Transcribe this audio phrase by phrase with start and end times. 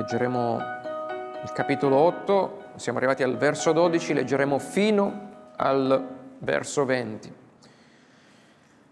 [0.00, 0.58] Leggeremo
[1.42, 6.08] il capitolo 8, siamo arrivati al verso 12, leggeremo fino al
[6.38, 7.34] verso 20.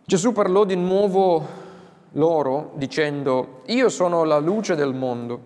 [0.04, 1.46] Gesù parlò di nuovo
[2.12, 5.40] loro dicendo, io sono la luce del mondo,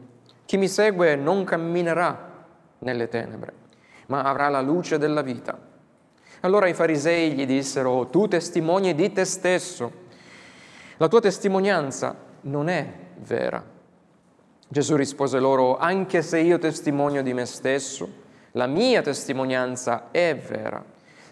[0.46, 2.44] chi mi segue non camminerà
[2.78, 3.52] nelle tenebre,
[4.06, 5.56] ma avrà la luce della vita.
[6.40, 9.92] Allora i farisei gli dissero, tu testimoni di te stesso,
[10.96, 13.72] la tua testimonianza non è vera.
[14.72, 18.08] Gesù rispose loro, anche se io testimonio di me stesso,
[18.52, 20.82] la mia testimonianza è vera,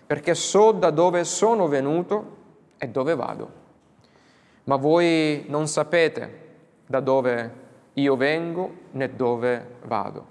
[0.06, 2.36] perché so da dove sono venuto
[2.76, 3.50] e dove vado.
[4.64, 6.48] Ma voi non sapete
[6.84, 7.54] da dove
[7.94, 10.26] io vengo né dove vado.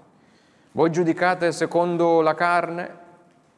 [0.70, 2.98] Voi giudicate secondo la carne,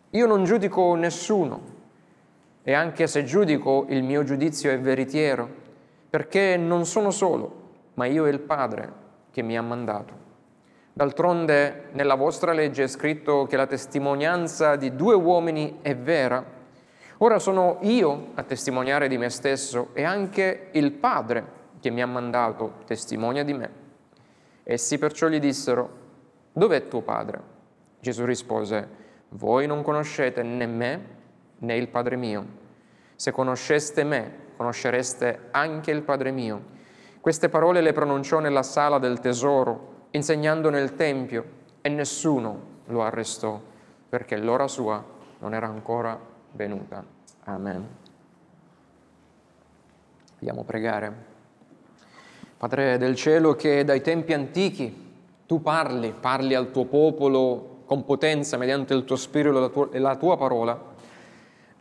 [0.09, 1.60] io non giudico nessuno
[2.62, 5.46] e anche se giudico il mio giudizio è veritiero,
[6.09, 7.60] perché non sono solo,
[7.95, 9.01] ma io e il Padre
[9.33, 10.30] che mi ha mandato.
[10.93, 16.45] D'altronde nella vostra legge è scritto che la testimonianza di due uomini è vera.
[17.19, 22.07] Ora sono io a testimoniare di me stesso e anche il Padre che mi ha
[22.07, 23.71] mandato testimonia di me.
[24.65, 25.91] Essi perciò gli dissero,
[26.52, 27.41] dov'è tuo Padre?
[27.99, 28.89] Gesù rispose,
[29.30, 31.07] voi non conoscete né me
[31.59, 32.61] né il Padre mio.
[33.17, 36.80] Se conosceste me, conoscereste anche il Padre mio.
[37.23, 41.45] Queste parole le pronunciò nella sala del tesoro insegnando nel Tempio
[41.80, 43.60] e nessuno lo arrestò
[44.09, 45.01] perché l'ora sua
[45.38, 46.18] non era ancora
[46.50, 47.04] venuta.
[47.45, 47.87] Amen.
[50.40, 51.15] Vogliamo pregare.
[52.56, 55.12] Padre del cielo che dai tempi antichi
[55.46, 59.88] tu parli, parli al tuo popolo con potenza mediante il tuo spirito e la tua,
[59.93, 60.91] e la tua parola.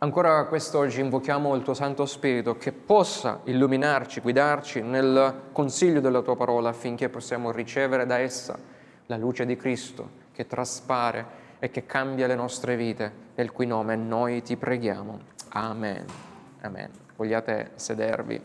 [0.02, 6.34] Ancora quest'oggi invochiamo il tuo Santo Spirito che possa illuminarci, guidarci nel consiglio della tua
[6.34, 8.58] parola affinché possiamo ricevere da essa
[9.06, 11.24] la luce di Cristo che traspare
[11.60, 15.20] e che cambia le nostre vite, nel cui nome noi ti preghiamo.
[15.50, 16.04] Amen.
[16.62, 16.90] Amen.
[17.14, 18.42] Vogliate sedervi.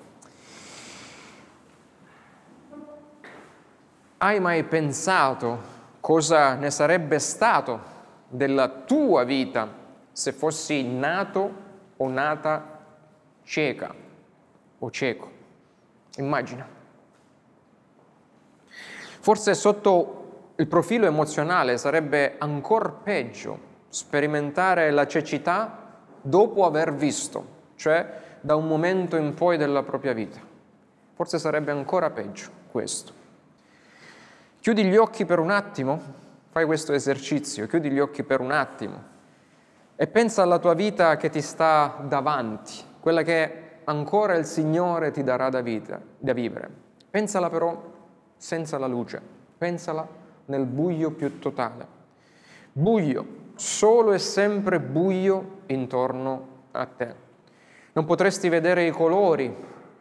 [4.19, 5.59] Hai mai pensato
[6.01, 7.79] cosa ne sarebbe stato
[8.29, 9.76] della tua vita
[10.17, 11.53] se fossi nato
[11.95, 12.85] o nata
[13.43, 13.93] cieca
[14.79, 15.31] o cieco.
[16.15, 16.67] Immagina.
[19.19, 28.39] Forse sotto il profilo emozionale sarebbe ancora peggio sperimentare la cecità dopo aver visto, cioè
[28.41, 30.39] da un momento in poi della propria vita.
[31.13, 33.13] Forse sarebbe ancora peggio questo.
[34.61, 36.01] Chiudi gli occhi per un attimo,
[36.49, 39.15] fai questo esercizio, chiudi gli occhi per un attimo
[39.99, 45.23] e pensa alla tua vita che ti sta davanti, quella che ancora il Signore ti
[45.23, 46.69] darà da, vita, da vivere.
[47.09, 47.81] Pensala però
[48.37, 49.19] senza la luce,
[49.57, 50.07] pensala
[50.45, 51.95] nel buio più totale.
[52.73, 53.25] Buio,
[53.55, 57.15] solo e sempre buio intorno a te.
[57.93, 59.51] Non potresti vedere i colori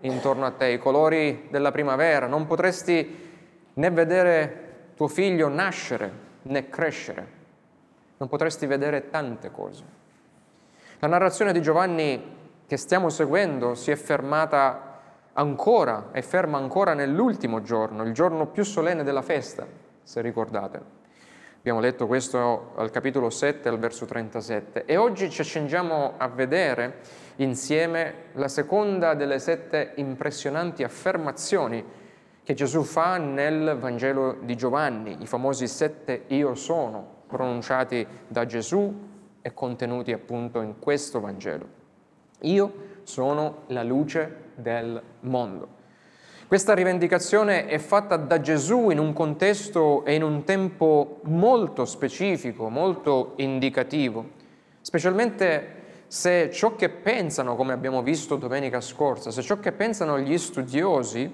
[0.01, 3.25] intorno a te, i colori della primavera, non potresti
[3.73, 7.36] né vedere tuo figlio nascere né crescere
[8.17, 9.85] non potresti vedere tante cose.
[10.99, 12.35] La narrazione di Giovanni
[12.67, 15.01] che stiamo seguendo si è fermata
[15.35, 19.67] ancora, è ferma ancora nell'ultimo giorno, il giorno più solenne della festa,
[20.03, 20.95] se ricordate.
[21.59, 24.85] Abbiamo letto questo al capitolo 7, al verso 37.
[24.85, 27.01] E oggi ci accingiamo a vedere
[27.37, 31.85] insieme la seconda delle sette impressionanti affermazioni
[32.45, 38.95] che Gesù fa nel Vangelo di Giovanni, i famosi sette io sono, pronunciati da Gesù
[39.41, 41.67] e contenuti appunto in questo Vangelo.
[42.41, 42.73] Io
[43.05, 45.75] sono la luce del mondo.
[46.47, 52.69] Questa rivendicazione è fatta da Gesù in un contesto e in un tempo molto specifico,
[52.69, 54.31] molto indicativo,
[54.81, 55.75] specialmente
[56.07, 61.29] se ciò che pensano, come abbiamo visto domenica scorsa, se ciò che pensano gli studiosi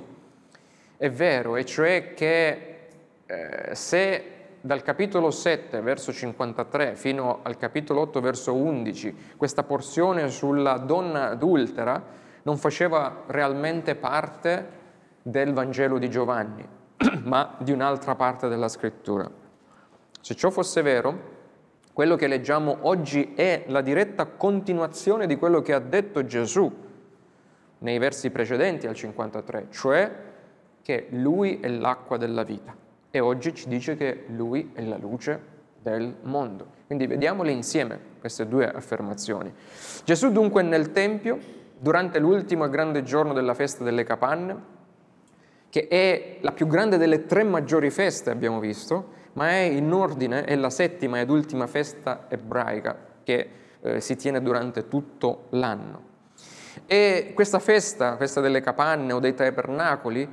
[0.96, 2.78] è vero, e cioè che
[3.26, 4.24] eh, se
[4.64, 11.30] dal capitolo 7, verso 53, fino al capitolo 8, verso 11, questa porzione sulla donna
[11.30, 12.00] adultera
[12.44, 14.80] non faceva realmente parte
[15.20, 16.64] del Vangelo di Giovanni,
[17.24, 19.28] ma di un'altra parte della scrittura.
[20.20, 21.30] Se ciò fosse vero,
[21.92, 26.72] quello che leggiamo oggi è la diretta continuazione di quello che ha detto Gesù
[27.78, 30.12] nei versi precedenti al 53, cioè
[30.82, 32.81] che Lui è l'acqua della vita
[33.14, 35.38] e oggi ci dice che lui è la luce
[35.82, 36.66] del mondo.
[36.86, 39.52] Quindi vediamole insieme queste due affermazioni.
[40.04, 41.38] Gesù dunque nel Tempio,
[41.78, 44.70] durante l'ultimo grande giorno della festa delle capanne,
[45.68, 50.44] che è la più grande delle tre maggiori feste, abbiamo visto, ma è in ordine,
[50.44, 53.48] è la settima ed ultima festa ebraica che
[53.82, 56.10] eh, si tiene durante tutto l'anno.
[56.86, 60.28] E questa festa, festa delle capanne o dei tabernacoli,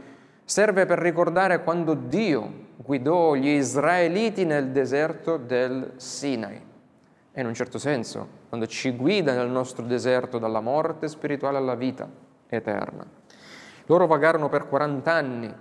[0.45, 6.67] serve per ricordare quando Dio guidò gli israeliti nel deserto del Sinai.
[7.31, 11.75] E in un certo senso, quando ci guida nel nostro deserto dalla morte spirituale alla
[11.75, 12.09] vita
[12.47, 13.05] eterna.
[13.85, 15.53] Loro vagarono per 40 anni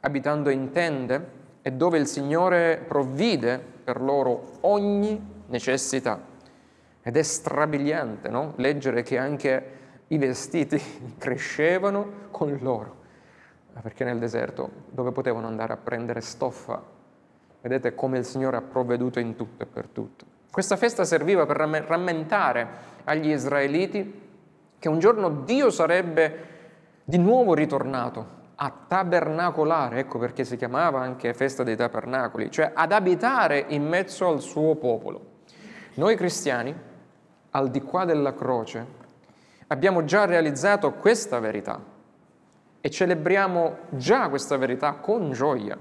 [0.00, 6.20] abitando in tende e dove il Signore provvide per loro ogni necessità.
[7.02, 8.52] Ed è strabiliante no?
[8.56, 9.70] leggere che anche
[10.08, 10.80] i vestiti
[11.18, 12.96] crescevano con loro,
[13.80, 16.82] perché nel deserto dove potevano andare a prendere stoffa,
[17.60, 20.24] vedete come il Signore ha provveduto in tutto e per tutto.
[20.50, 22.68] Questa festa serviva per rammentare
[23.04, 24.22] agli israeliti
[24.78, 26.52] che un giorno Dio sarebbe
[27.02, 32.92] di nuovo ritornato a tabernacolare, ecco perché si chiamava anche festa dei tabernacoli, cioè ad
[32.92, 35.32] abitare in mezzo al suo popolo.
[35.94, 36.74] Noi cristiani,
[37.50, 38.86] al di qua della croce,
[39.66, 41.92] abbiamo già realizzato questa verità
[42.84, 45.74] e celebriamo già questa verità con gioia.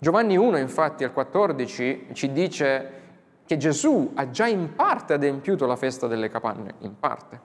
[0.00, 3.02] Giovanni 1, infatti, al 14 ci dice
[3.46, 7.40] che Gesù ha già in parte adempiuto la festa delle capanne, in parte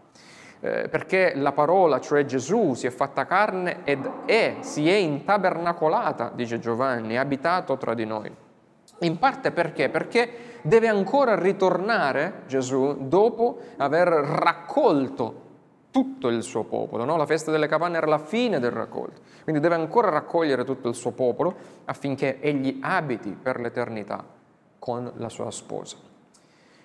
[0.62, 6.32] eh, perché la parola, cioè Gesù, si è fatta carne ed è, si è intabernacolata,
[6.34, 8.36] dice Giovanni, è abitato tra di noi.
[9.02, 9.90] In parte perché?
[9.90, 10.32] Perché
[10.64, 15.49] deve ancora ritornare Gesù dopo aver raccolto
[15.92, 17.06] tutto il suo popolo.
[17.06, 17.18] No?
[17.18, 20.96] La festa delle capanne era la fine del raccolto, quindi deve ancora raccogliere tutto il
[20.96, 21.56] suo popolo
[21.86, 24.24] affinché egli abiti per l'eternità
[24.78, 25.98] con la sua sposa.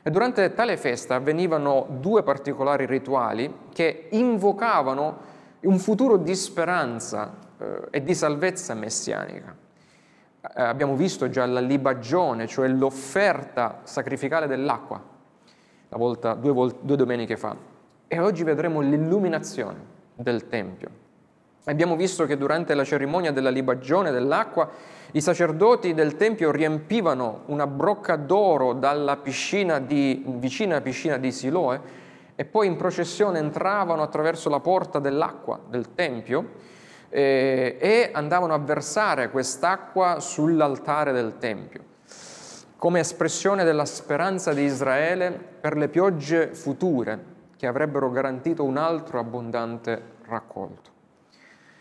[0.07, 7.87] E durante tale festa avvenivano due particolari rituali che invocavano un futuro di speranza eh,
[7.91, 9.57] e di salvezza messianica.
[10.43, 15.03] Eh, abbiamo visto già la libagione, cioè l'offerta sacrificale dell'acqua,
[15.89, 17.57] volta, due, vol- due domeniche fa.
[18.07, 19.79] E oggi vedremo l'illuminazione
[20.15, 21.03] del Tempio.
[21.67, 24.69] Abbiamo visto che durante la cerimonia della libagione dell'acqua
[25.13, 31.81] i sacerdoti del Tempio riempivano una brocca d'oro dalla piscina di, vicina piscina di Siloe
[32.35, 36.51] e poi in processione entravano attraverso la porta dell'acqua del Tempio
[37.09, 41.81] eh, e andavano a versare quest'acqua sull'altare del Tempio,
[42.77, 49.19] come espressione della speranza di Israele per le piogge future che avrebbero garantito un altro
[49.19, 50.91] abbondante raccolto.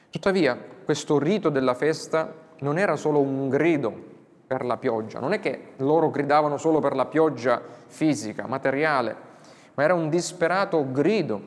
[0.09, 4.11] Tuttavia, questo rito della festa non era solo un grido
[4.45, 9.15] per la pioggia, non è che loro gridavano solo per la pioggia fisica, materiale,
[9.73, 11.41] ma era un disperato grido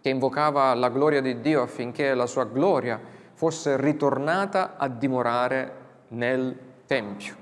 [0.00, 2.98] che invocava la gloria di Dio affinché la sua gloria
[3.34, 5.72] fosse ritornata a dimorare
[6.08, 6.56] nel
[6.86, 7.34] Tempio.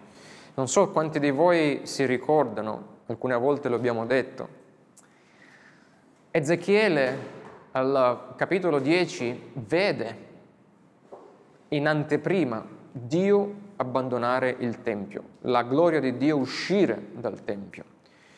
[0.55, 4.63] Non so quanti di voi si ricordano, alcune volte lo abbiamo detto,
[6.37, 7.17] Ezechiele
[7.71, 10.17] al capitolo 10 vede
[11.69, 17.85] in anteprima Dio abbandonare il Tempio, la gloria di Dio uscire dal Tempio.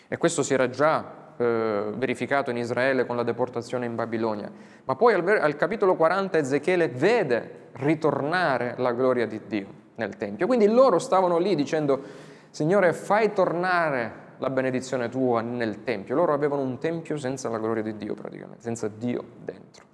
[0.08, 4.53] E questo si era già eh, verificato in Israele con la deportazione in Babilonia.
[4.84, 10.46] Ma poi al, al capitolo 40 Ezechiele vede ritornare la gloria di Dio nel Tempio.
[10.46, 12.03] Quindi loro stavano lì dicendo,
[12.50, 16.14] Signore, fai tornare la benedizione tua nel Tempio.
[16.14, 19.84] Loro avevano un Tempio senza la gloria di Dio praticamente, senza Dio dentro.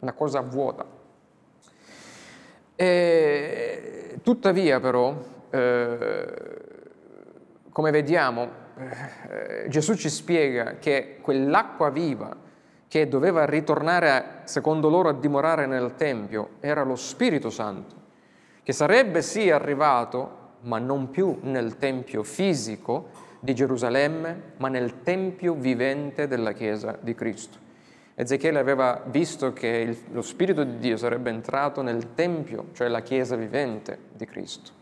[0.00, 0.84] Una cosa vuota.
[2.74, 5.16] E, tuttavia però,
[5.50, 6.26] eh,
[7.70, 12.44] come vediamo, eh, Gesù ci spiega che quell'acqua viva
[12.88, 17.94] che doveva ritornare, secondo loro, a dimorare nel Tempio era lo Spirito Santo,
[18.62, 23.08] che sarebbe sì arrivato, ma non più nel Tempio fisico
[23.46, 27.58] di Gerusalemme, ma nel Tempio vivente della Chiesa di Cristo.
[28.16, 33.02] Ezechiele aveva visto che il, lo Spirito di Dio sarebbe entrato nel Tempio, cioè la
[33.02, 34.72] Chiesa vivente di Cristo.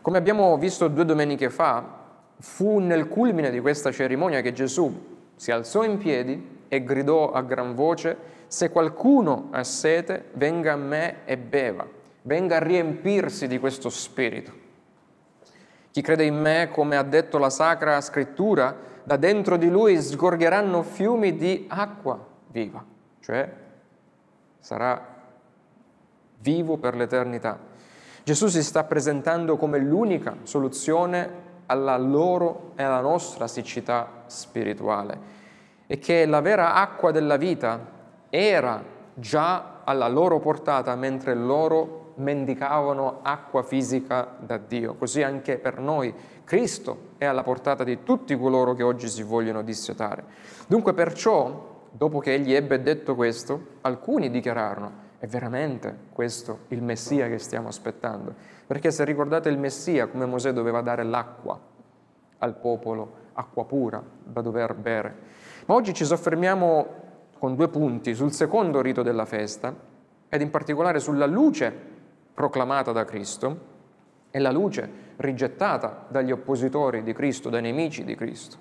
[0.00, 1.98] Come abbiamo visto due domeniche fa,
[2.38, 7.42] fu nel culmine di questa cerimonia che Gesù si alzò in piedi e gridò a
[7.42, 11.84] gran voce, se qualcuno ha sete, venga a me e beva,
[12.22, 14.61] venga a riempirsi di questo Spirito.
[15.92, 20.82] Chi crede in me, come ha detto la Sacra Scrittura, da dentro di lui sgorgeranno
[20.82, 22.18] fiumi di acqua
[22.48, 22.82] viva,
[23.20, 23.52] cioè
[24.58, 25.06] sarà
[26.38, 27.58] vivo per l'eternità.
[28.24, 35.40] Gesù si sta presentando come l'unica soluzione alla loro e alla nostra siccità spirituale
[35.86, 37.78] e che la vera acqua della vita
[38.30, 38.82] era
[39.14, 44.94] già alla loro portata mentre loro mendicavano acqua fisica da Dio.
[44.94, 46.14] Così anche per noi
[46.44, 50.24] Cristo è alla portata di tutti coloro che oggi si vogliono dissetare.
[50.66, 57.28] Dunque perciò, dopo che egli ebbe detto questo, alcuni dichiararono, è veramente questo il Messia
[57.28, 58.34] che stiamo aspettando?
[58.66, 61.58] Perché se ricordate il Messia, come Mosè doveva dare l'acqua
[62.38, 65.14] al popolo, acqua pura da dover bere.
[65.66, 66.86] Ma oggi ci soffermiamo
[67.38, 69.74] con due punti sul secondo rito della festa
[70.28, 71.91] ed in particolare sulla luce
[72.34, 73.70] proclamata da Cristo
[74.30, 78.56] e la luce rigettata dagli oppositori di Cristo, dai nemici di Cristo.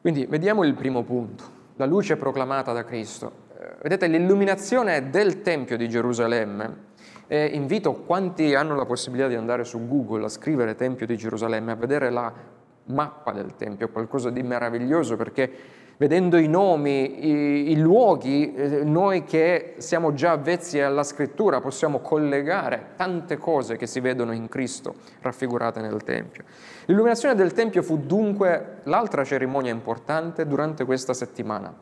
[0.00, 1.44] Quindi vediamo il primo punto,
[1.76, 3.44] la luce proclamata da Cristo.
[3.58, 6.84] Eh, vedete, l'illuminazione del Tempio di Gerusalemme,
[7.28, 11.72] e invito quanti hanno la possibilità di andare su Google a scrivere Tempio di Gerusalemme,
[11.72, 12.32] a vedere la
[12.84, 15.50] mappa del Tempio, qualcosa di meraviglioso perché
[15.96, 22.00] vedendo i nomi, i, i luoghi, eh, noi che siamo già avvezzi alla scrittura possiamo
[22.00, 26.44] collegare tante cose che si vedono in Cristo raffigurate nel Tempio.
[26.86, 31.74] L'illuminazione del Tempio fu dunque l'altra cerimonia importante durante questa settimana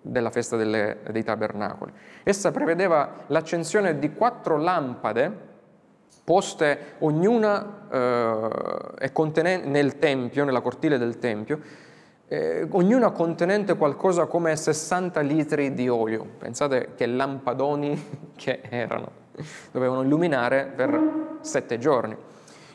[0.00, 1.92] della festa delle, dei tabernacoli.
[2.22, 5.52] Essa prevedeva l'accensione di quattro lampade
[6.24, 11.60] poste ognuna eh, nel Tempio, nella cortile del Tempio,
[12.28, 16.26] eh, ognuna contenente qualcosa come 60 litri di olio.
[16.38, 19.22] Pensate che lampadoni che erano.
[19.70, 22.16] Dovevano illuminare per sette giorni.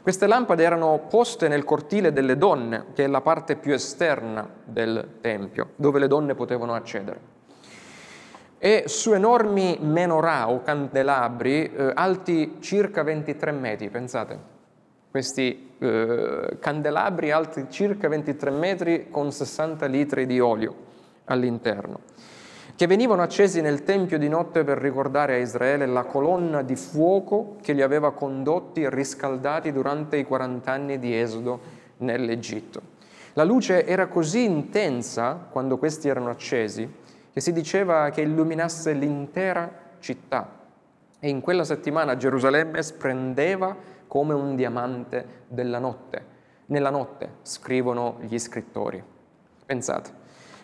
[0.01, 5.17] Queste lampade erano poste nel cortile delle donne, che è la parte più esterna del
[5.21, 7.37] Tempio, dove le donne potevano accedere.
[8.57, 14.39] E su enormi menorah o candelabri eh, alti circa 23 metri, pensate,
[15.09, 20.87] questi eh, candelabri alti circa 23 metri con 60 litri di olio
[21.25, 22.01] all'interno,
[22.75, 27.57] che venivano accesi nel Tempio di notte per ricordare a Israele la colonna di fuoco
[27.61, 31.59] che li aveva condotti e riscaldati durante i 40 anni di esodo
[31.97, 32.97] nell'Egitto.
[33.33, 36.87] La luce era così intensa quando questi erano accesi
[37.31, 40.58] che si diceva che illuminasse l'intera città
[41.19, 43.75] e in quella settimana Gerusalemme splendeva
[44.07, 46.37] come un diamante della notte.
[46.67, 49.03] Nella notte, scrivono gli scrittori.
[49.65, 50.11] Pensate,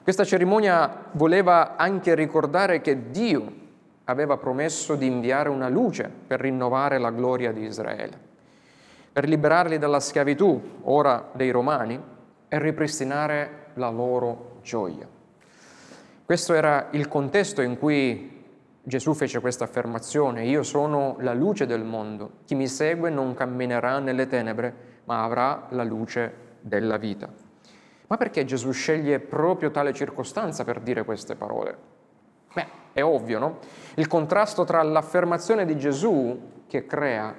[0.03, 3.63] questa cerimonia voleva anche ricordare che Dio
[4.05, 8.17] aveva promesso di inviare una luce per rinnovare la gloria di Israele,
[9.11, 11.99] per liberarli dalla schiavitù, ora dei Romani,
[12.47, 15.07] e ripristinare la loro gioia.
[16.23, 18.34] Questo era il contesto in cui
[18.87, 23.97] Gesù fece questa affermazione, io sono la luce del mondo, chi mi segue non camminerà
[23.97, 27.27] nelle tenebre, ma avrà la luce della vita.
[28.05, 31.77] Ma perché Gesù sceglie proprio tale circostanza per dire queste parole?
[32.53, 33.57] Beh, è ovvio, no?
[33.95, 37.33] Il contrasto tra l'affermazione di Gesù che crea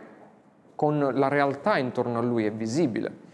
[0.75, 3.25] con la realtà intorno a lui è visibile.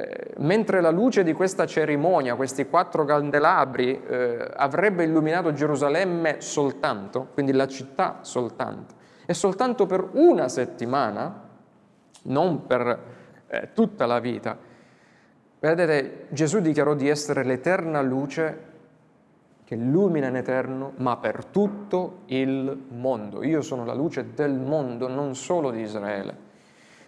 [0.00, 7.28] Eh, mentre la luce di questa cerimonia, questi quattro candelabri, eh, avrebbe illuminato Gerusalemme soltanto,
[7.34, 8.94] quindi la città soltanto,
[9.26, 11.48] e soltanto per una settimana,
[12.22, 12.98] non per
[13.46, 14.56] eh, tutta la vita.
[15.58, 18.68] Vedete, Gesù dichiarò di essere l'eterna luce
[19.64, 23.42] che illumina in eterno, ma per tutto il mondo.
[23.42, 26.48] Io sono la luce del mondo, non solo di Israele.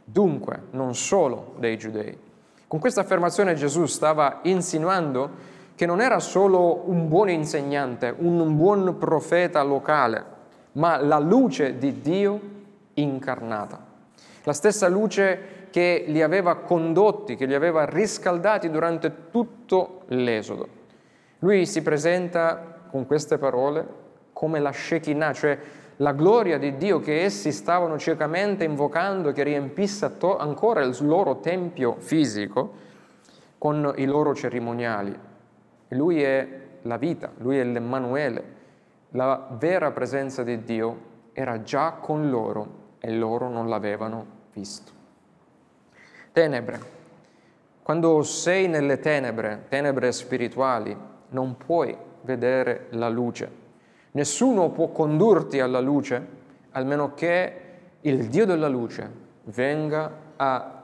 [0.05, 2.31] Dunque, non solo dei giudei.
[2.73, 5.29] Con questa affermazione Gesù stava insinuando
[5.75, 10.25] che non era solo un buon insegnante, un buon profeta locale,
[10.73, 12.41] ma la luce di Dio
[12.95, 13.79] incarnata.
[14.45, 20.67] La stessa luce che li aveva condotti, che li aveva riscaldati durante tutto l'esodo.
[21.41, 23.87] Lui si presenta con queste parole
[24.33, 25.59] come la Shekinah, cioè
[25.97, 31.97] la gloria di Dio che essi stavano ciecamente invocando, che riempisse ancora il loro tempio
[31.99, 32.81] fisico
[33.59, 35.17] con i loro cerimoniali.
[35.89, 38.61] Lui è la vita, lui è l'Emmanuele,
[39.11, 44.93] la vera presenza di Dio era già con loro e loro non l'avevano visto.
[46.33, 47.01] Tenebre.
[47.83, 50.97] Quando sei nelle tenebre, tenebre spirituali,
[51.31, 53.61] non puoi vedere la luce
[54.13, 56.41] Nessuno può condurti alla luce
[56.73, 57.61] almeno che
[58.01, 59.11] il Dio della luce
[59.45, 60.83] venga a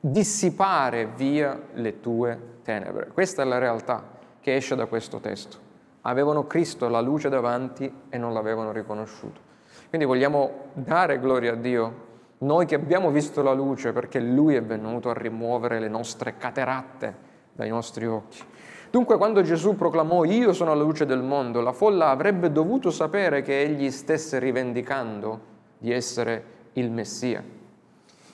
[0.00, 3.08] dissipare via le tue tenebre.
[3.12, 4.02] Questa è la realtà
[4.40, 5.68] che esce da questo testo.
[6.02, 9.48] Avevano Cristo la luce davanti e non l'avevano riconosciuto.
[9.88, 14.62] Quindi vogliamo dare gloria a Dio, noi che abbiamo visto la luce perché Lui è
[14.62, 18.42] venuto a rimuovere le nostre cateratte dai nostri occhi.
[18.90, 23.40] Dunque quando Gesù proclamò io sono la luce del mondo, la folla avrebbe dovuto sapere
[23.40, 25.40] che egli stesse rivendicando
[25.78, 27.40] di essere il Messia.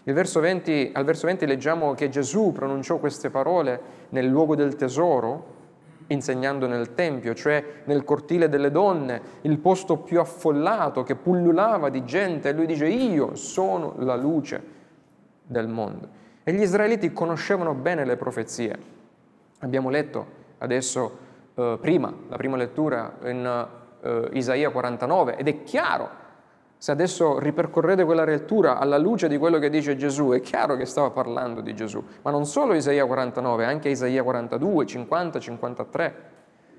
[0.04, 5.54] Verso 20, al verso 20 leggiamo che Gesù pronunciò queste parole nel luogo del tesoro,
[6.06, 12.02] insegnando nel Tempio, cioè nel cortile delle donne, il posto più affollato che pullulava di
[12.04, 14.62] gente, e lui dice io sono la luce
[15.42, 16.08] del mondo.
[16.44, 18.78] E gli israeliti conoscevano bene le profezie.
[19.58, 21.18] Abbiamo letto adesso
[21.54, 23.68] eh, prima, la prima lettura in
[24.02, 26.24] eh, Isaia 49, ed è chiaro
[26.78, 30.84] se adesso ripercorrete quella lettura alla luce di quello che dice Gesù, è chiaro che
[30.84, 36.14] stava parlando di Gesù, ma non solo Isaia 49, anche Isaia 42, 50, 53,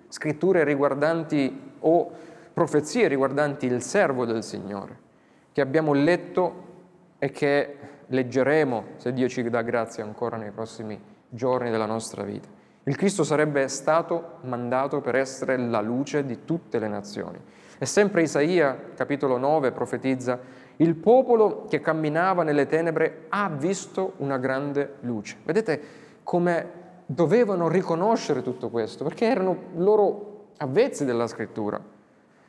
[0.10, 2.12] scritture riguardanti o
[2.54, 5.00] profezie riguardanti il servo del Signore,
[5.52, 6.66] che abbiamo letto
[7.18, 12.57] e che leggeremo, se Dio ci dà grazia ancora nei prossimi giorni della nostra vita.
[12.88, 17.38] Il Cristo sarebbe stato mandato per essere la luce di tutte le nazioni.
[17.78, 20.40] E sempre Isaia, capitolo 9, profetizza,
[20.78, 25.36] il popolo che camminava nelle tenebre ha visto una grande luce.
[25.44, 25.82] Vedete
[26.24, 31.78] come dovevano riconoscere tutto questo, perché erano loro avvezzi della scrittura.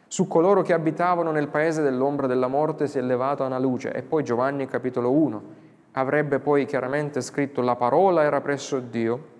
[0.06, 3.92] Su coloro che abitavano nel paese dell'ombra della morte si è levata una luce.
[3.92, 5.42] E poi Giovanni, capitolo 1,
[5.92, 9.34] avrebbe poi chiaramente scritto la parola era presso Dio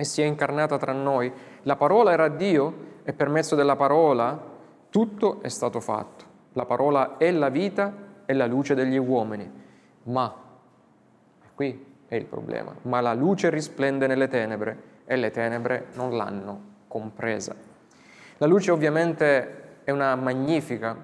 [0.00, 1.30] e si è incarnata tra noi.
[1.64, 4.48] La parola era Dio e per mezzo della parola
[4.88, 6.24] tutto è stato fatto.
[6.54, 7.92] La parola è la vita
[8.24, 9.48] e la luce degli uomini.
[10.04, 10.34] Ma,
[11.54, 16.60] qui è il problema, ma la luce risplende nelle tenebre e le tenebre non l'hanno
[16.88, 17.54] compresa.
[18.38, 20.96] La luce ovviamente è una magnifica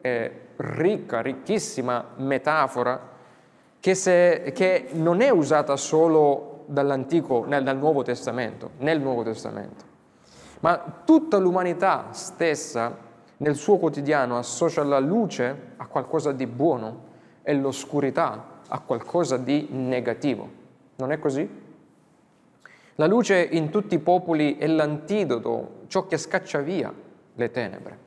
[0.00, 3.00] e ricca, ricchissima metafora
[3.80, 9.84] che, se, che non è usata solo dall'Antico, nel, dal Nuovo Testamento, nel Nuovo Testamento,
[10.60, 12.96] ma tutta l'umanità stessa
[13.36, 19.68] nel suo quotidiano associa la luce a qualcosa di buono e l'oscurità a qualcosa di
[19.70, 20.48] negativo.
[20.96, 21.62] Non è così?
[22.96, 26.92] La luce in tutti i popoli è l'antidoto, ciò che scaccia via
[27.34, 27.98] le tenebre.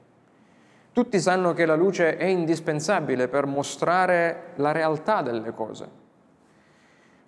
[0.93, 6.05] Tutti sanno che la luce è indispensabile per mostrare la realtà delle cose.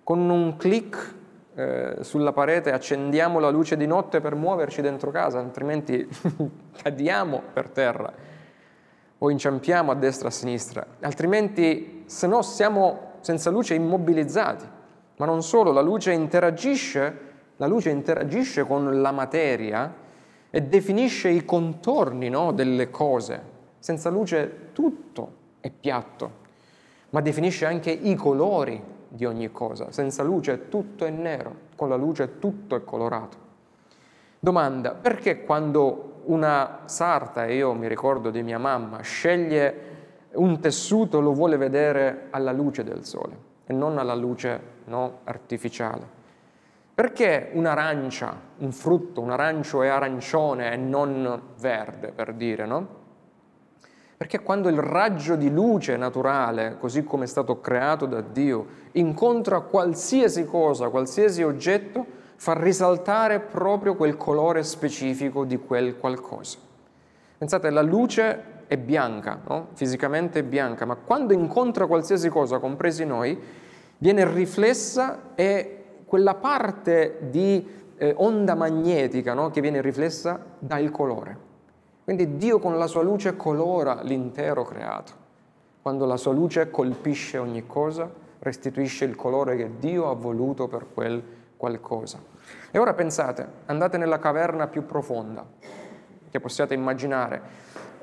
[0.02, 1.14] Con un clic
[1.54, 6.08] eh, sulla parete accendiamo la luce di notte per muoverci dentro casa, altrimenti
[6.82, 8.12] cadiamo per terra
[9.22, 14.66] o inciampiamo a destra e a sinistra, altrimenti se no siamo senza luce immobilizzati.
[15.16, 17.18] Ma non solo, la luce interagisce,
[17.56, 19.94] la luce interagisce con la materia
[20.48, 23.58] e definisce i contorni no, delle cose.
[23.78, 26.30] Senza luce tutto è piatto,
[27.10, 29.90] ma definisce anche i colori di ogni cosa.
[29.90, 33.48] Senza luce tutto è nero, con la luce tutto è colorato.
[34.38, 39.88] Domanda, perché quando una sarta, e io mi ricordo di mia mamma, sceglie
[40.32, 46.18] un tessuto lo vuole vedere alla luce del sole e non alla luce no, artificiale?
[46.94, 52.99] Perché un'arancia, un frutto, un arancio è arancione e non verde, per dire, no?
[54.20, 59.60] Perché quando il raggio di luce naturale, così come è stato creato da Dio, incontra
[59.60, 62.04] qualsiasi cosa, qualsiasi oggetto,
[62.36, 66.58] fa risaltare proprio quel colore specifico di quel qualcosa.
[67.38, 69.68] Pensate, la luce è bianca, no?
[69.72, 73.40] fisicamente è bianca, ma quando incontra qualsiasi cosa, compresi noi,
[73.96, 79.48] viene riflessa e quella parte di eh, onda magnetica no?
[79.48, 81.48] che viene riflessa dà il colore.
[82.10, 85.12] Quindi Dio con la sua luce colora l'intero creato.
[85.80, 90.86] Quando la sua luce colpisce ogni cosa, restituisce il colore che Dio ha voluto per
[90.92, 91.22] quel
[91.56, 92.20] qualcosa.
[92.72, 95.46] E ora pensate, andate nella caverna più profonda
[96.28, 97.42] che possiate immaginare,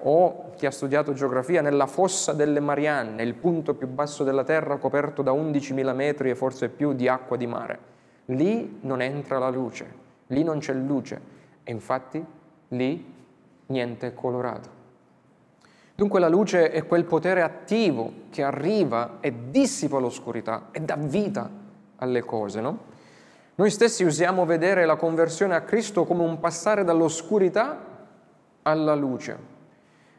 [0.04, 4.78] o chi ha studiato geografia, nella fossa delle Marianne, il punto più basso della Terra
[4.78, 7.80] coperto da 11.000 metri e forse più di acqua di mare.
[8.28, 9.86] Lì non entra la luce,
[10.28, 11.20] lì non c'è luce
[11.62, 12.26] e infatti
[12.70, 13.16] lì
[13.68, 14.76] niente colorato.
[15.96, 21.50] Dunque la luce è quel potere attivo che arriva e dissipa l'oscurità e dà vita
[21.96, 22.96] alle cose, no?
[23.56, 27.86] Noi stessi usiamo vedere la conversione a Cristo come un passare dall'oscurità
[28.62, 29.56] alla luce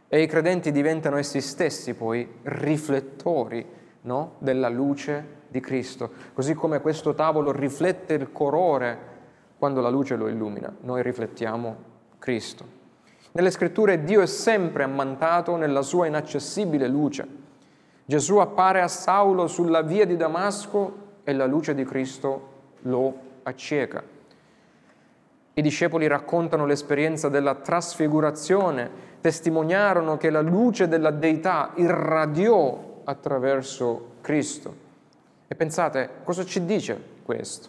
[0.08, 3.64] e i credenti diventano essi stessi poi riflettori
[4.02, 4.34] no?
[4.38, 9.16] della luce di Cristo, così come questo tavolo riflette il colore
[9.56, 11.76] quando la luce lo illumina, noi riflettiamo
[12.18, 12.77] Cristo.
[13.32, 17.26] Nelle scritture Dio è sempre ammantato nella sua inaccessibile luce.
[18.04, 24.02] Gesù appare a Saulo sulla via di Damasco e la luce di Cristo lo acceca.
[25.52, 34.86] I discepoli raccontano l'esperienza della trasfigurazione, testimoniarono che la luce della deità irradiò attraverso Cristo.
[35.48, 37.68] E pensate, cosa ci dice questo?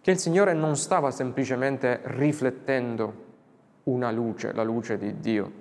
[0.00, 3.30] Che il Signore non stava semplicemente riflettendo
[3.84, 5.52] una luce, la luce di Dio,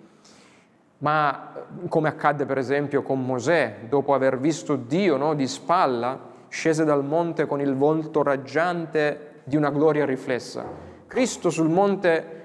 [0.99, 1.53] ma
[1.88, 7.03] come accadde per esempio con Mosè, dopo aver visto Dio no, di spalla, scese dal
[7.03, 10.63] monte con il volto raggiante di una gloria riflessa.
[11.07, 12.39] Cristo sul monte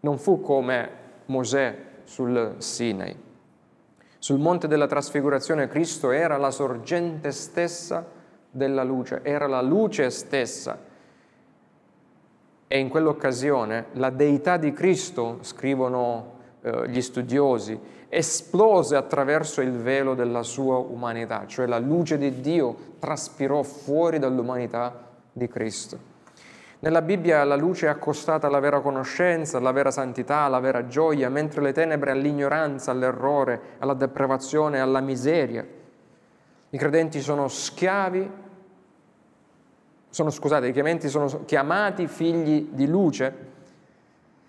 [0.00, 0.90] non fu come
[1.26, 3.14] Mosè sul Sinai.
[4.18, 8.06] Sul monte della trasfigurazione Cristo era la sorgente stessa
[8.50, 10.78] della luce, era la luce stessa.
[12.74, 20.14] E in quell'occasione la deità di Cristo, scrivono eh, gli studiosi, esplose attraverso il velo
[20.14, 25.98] della sua umanità, cioè la luce di Dio traspirò fuori dall'umanità di Cristo.
[26.78, 31.28] Nella Bibbia la luce è accostata alla vera conoscenza, alla vera santità, alla vera gioia,
[31.28, 35.62] mentre le tenebre all'ignoranza, all'errore, alla depravazione, alla miseria.
[36.70, 38.30] I credenti sono schiavi,
[40.12, 43.34] sono, scusate, i credenti sono chiamati figli di luce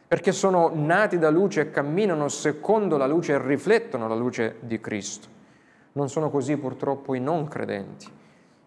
[0.06, 4.82] perché sono nati da luce e camminano secondo la luce e riflettono la luce di
[4.82, 5.30] Cristo.
[5.94, 8.08] Non sono così purtroppo i non credenti,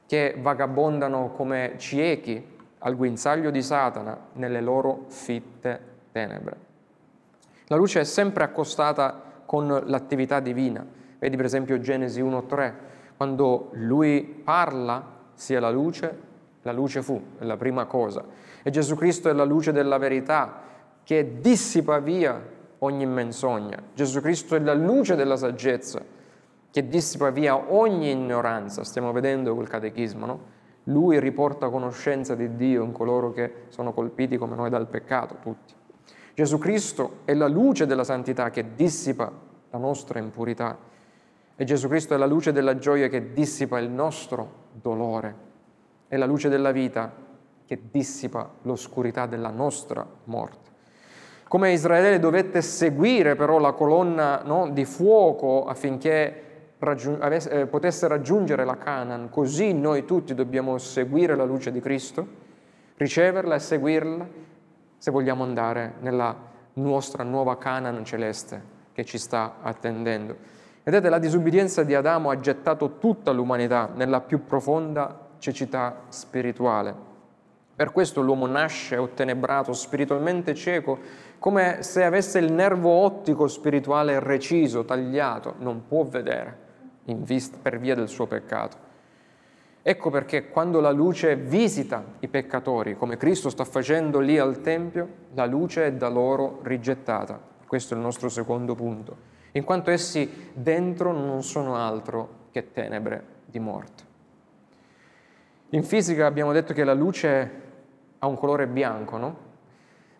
[0.06, 2.42] che vagabondano come ciechi
[2.78, 5.80] al guinzaglio di Satana nelle loro fitte
[6.12, 6.56] tenebre.
[7.66, 10.84] La luce è sempre accostata con l'attività divina.
[11.18, 12.72] Vedi per esempio Genesi 1.3,
[13.18, 16.25] quando lui parla sia la luce,
[16.66, 18.24] la luce fu, la prima cosa.
[18.64, 20.62] E Gesù Cristo è la luce della verità
[21.04, 22.42] che dissipa via
[22.80, 23.80] ogni menzogna.
[23.94, 26.02] Gesù Cristo è la luce della saggezza
[26.72, 28.82] che dissipa via ogni ignoranza.
[28.82, 30.40] Stiamo vedendo quel catechismo, no?
[30.88, 35.72] Lui riporta conoscenza di Dio in coloro che sono colpiti come noi dal peccato, tutti.
[36.34, 39.30] Gesù Cristo è la luce della santità che dissipa
[39.70, 40.76] la nostra impurità
[41.54, 45.34] e Gesù Cristo è la luce della gioia che dissipa il nostro dolore,
[46.08, 47.12] è la luce della vita
[47.66, 50.70] che dissipa l'oscurità della nostra morte.
[51.48, 56.42] Come Israele dovette seguire però la colonna no, di fuoco affinché
[56.78, 61.80] raggiung- avesse, eh, potesse raggiungere la Canaan, così noi tutti dobbiamo seguire la luce di
[61.80, 62.26] Cristo,
[62.96, 64.28] riceverla e seguirla
[64.98, 66.34] se vogliamo andare nella
[66.74, 70.36] nostra nuova Canaan celeste che ci sta attendendo.
[70.82, 76.94] Vedete, la disubbidienza di Adamo ha gettato tutta l'umanità nella più profonda cecità spirituale.
[77.76, 80.98] Per questo l'uomo nasce ottenebrato, spiritualmente cieco,
[81.38, 86.64] come se avesse il nervo ottico spirituale reciso, tagliato, non può vedere
[87.04, 88.84] vista, per via del suo peccato.
[89.82, 95.08] Ecco perché quando la luce visita i peccatori, come Cristo sta facendo lì al Tempio,
[95.34, 97.38] la luce è da loro rigettata.
[97.66, 99.16] Questo è il nostro secondo punto,
[99.52, 104.05] in quanto essi dentro non sono altro che tenebre di morte.
[105.70, 107.50] In fisica abbiamo detto che la luce
[108.18, 109.36] ha un colore bianco, no?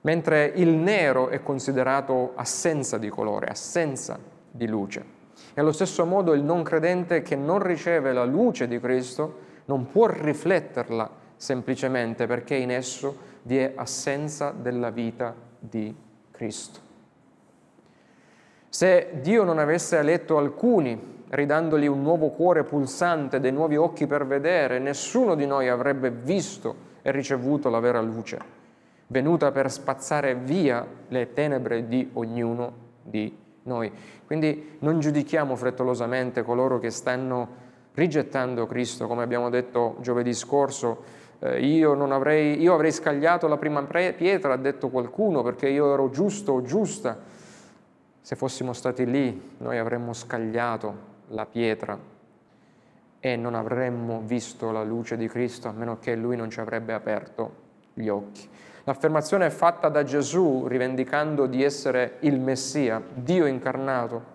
[0.01, 4.19] Mentre il nero è considerato assenza di colore, assenza
[4.51, 5.15] di luce.
[5.55, 9.89] E allo stesso modo il non credente che non riceve la luce di Cristo non
[9.91, 15.95] può rifletterla semplicemente perché in esso vi è assenza della vita di
[16.31, 16.81] Cristo.
[18.69, 24.27] Se Dio non avesse eletto alcuni, ridandogli un nuovo cuore pulsante, dei nuovi occhi per
[24.27, 28.39] vedere, nessuno di noi avrebbe visto e ricevuto la vera luce,
[29.09, 33.93] venuta per spazzare via le tenebre di ognuno di noi.
[34.25, 41.25] Quindi non giudichiamo frettolosamente coloro che stanno rigettando Cristo, come abbiamo detto giovedì scorso.
[41.39, 46.11] Eh, io, avrei, io avrei scagliato la prima pietra, ha detto qualcuno, perché io ero
[46.11, 47.19] giusto o giusta.
[48.21, 51.99] Se fossimo stati lì, noi avremmo scagliato la pietra
[53.19, 56.93] e non avremmo visto la luce di Cristo a meno che Lui non ci avrebbe
[56.93, 58.49] aperto gli occhi.
[58.85, 64.35] L'affermazione è fatta da Gesù rivendicando di essere il Messia, Dio incarnato,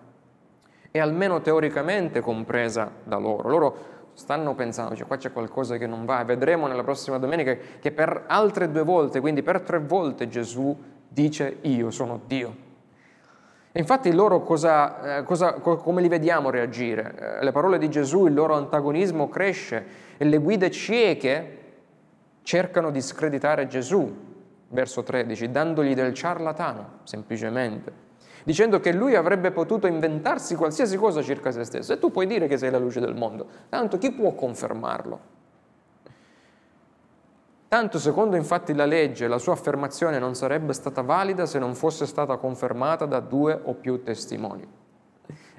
[0.90, 3.48] è almeno teoricamente compresa da loro.
[3.48, 3.76] Loro
[4.12, 7.92] stanno pensando, cioè qua c'è qualcosa che non va e vedremo nella prossima domenica che
[7.92, 10.76] per altre due volte, quindi per tre volte Gesù
[11.08, 12.61] dice io sono Dio.
[13.74, 17.38] E infatti loro cosa, eh, cosa, come li vediamo reagire?
[17.40, 19.84] Eh, le parole di Gesù, il loro antagonismo cresce
[20.18, 21.58] e le guide cieche
[22.42, 24.14] cercano di screditare Gesù,
[24.68, 27.92] verso 13, dandogli del ciarlatano, semplicemente,
[28.44, 31.94] dicendo che lui avrebbe potuto inventarsi qualsiasi cosa circa se stesso.
[31.94, 35.31] E tu puoi dire che sei la luce del mondo, tanto chi può confermarlo?
[37.72, 42.04] Tanto secondo infatti la legge la sua affermazione non sarebbe stata valida se non fosse
[42.04, 44.62] stata confermata da due o più testimoni.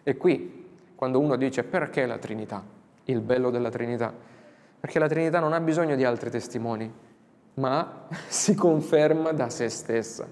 [0.03, 2.63] E qui quando uno dice perché la Trinità,
[3.05, 4.13] il bello della Trinità,
[4.79, 6.93] perché la Trinità non ha bisogno di altri testimoni,
[7.55, 10.27] ma si conferma da se stessa.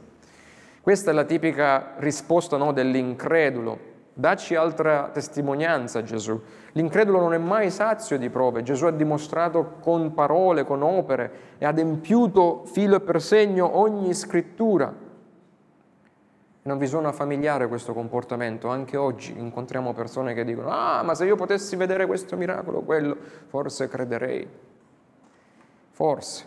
[0.81, 3.79] Questa è la tipica risposta no, dell'incredulo.
[4.13, 6.39] Dacci altra testimonianza, Gesù.
[6.73, 8.61] L'incredulo non è mai sazio di prove.
[8.61, 14.13] Gesù ha dimostrato con parole, con opere e ha adempiuto filo e per segno ogni
[14.13, 14.93] scrittura.
[16.63, 18.67] Non vi suona familiare questo comportamento?
[18.67, 23.17] Anche oggi incontriamo persone che dicono, ah, ma se io potessi vedere questo miracolo, quello,
[23.47, 24.47] forse crederei.
[25.89, 26.45] Forse.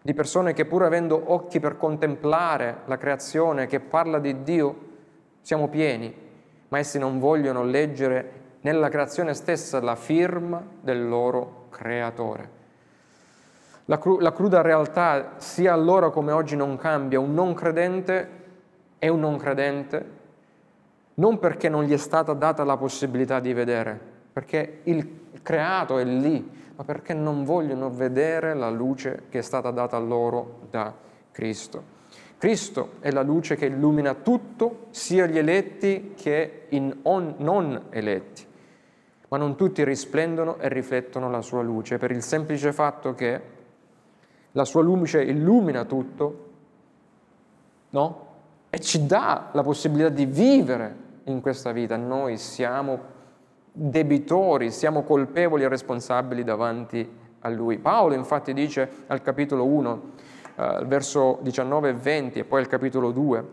[0.00, 4.86] Di persone che pur avendo occhi per contemplare la creazione che parla di Dio,
[5.42, 6.26] siamo pieni,
[6.68, 12.56] ma essi non vogliono leggere nella creazione stessa la firma del loro creatore.
[13.86, 17.20] La, cru- la cruda realtà, sia allora come oggi, non cambia.
[17.20, 18.28] Un non credente
[18.98, 20.16] è un non credente
[21.18, 23.98] non perché non gli è stata data la possibilità di vedere,
[24.32, 29.70] perché il creato è lì, ma perché non vogliono vedere la luce che è stata
[29.70, 30.94] data loro da
[31.32, 31.96] Cristo.
[32.38, 38.46] Cristo è la luce che illumina tutto, sia gli eletti che i non eletti,
[39.28, 43.40] ma non tutti risplendono e riflettono la sua luce, per il semplice fatto che
[44.52, 46.50] la sua luce illumina tutto,
[47.90, 48.26] no?
[48.70, 51.96] E ci dà la possibilità di vivere in questa vita.
[51.96, 53.16] Noi siamo
[53.72, 57.08] debitori, siamo colpevoli e responsabili davanti
[57.40, 57.78] a Lui.
[57.78, 60.02] Paolo infatti dice al capitolo 1,
[60.58, 63.44] eh, verso 19 e 20 e poi al capitolo 2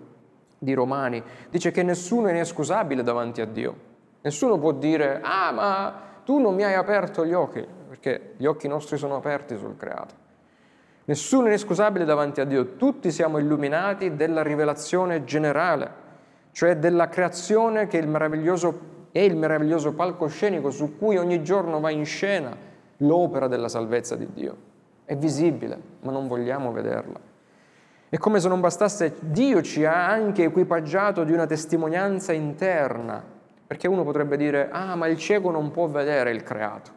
[0.57, 3.93] di Romani, dice che nessuno è inescusabile davanti a Dio.
[4.21, 8.67] Nessuno può dire, ah ma tu non mi hai aperto gli occhi, perché gli occhi
[8.67, 10.23] nostri sono aperti sul creato.
[11.05, 16.03] Nessuno è inescusabile davanti a Dio, tutti siamo illuminati della rivelazione generale,
[16.51, 21.79] cioè della creazione che è il meraviglioso è il meraviglioso palcoscenico su cui ogni giorno
[21.79, 22.53] va in scena
[22.97, 24.57] l'opera della salvezza di Dio.
[25.05, 27.19] È visibile, ma non vogliamo vederla.
[28.09, 33.23] È come se non bastasse, Dio ci ha anche equipaggiato di una testimonianza interna,
[33.67, 36.91] perché uno potrebbe dire, ah, ma il cieco non può vedere il creato,